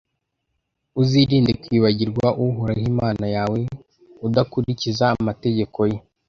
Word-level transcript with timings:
uzirinde 1.01 1.51
kwibagirwa 1.61 2.27
uhoraho 2.45 2.83
imana 2.91 3.25
yawe 3.35 3.59
udakurikiza 4.25 5.03
amategeko 5.15 5.79
ye 5.91 5.97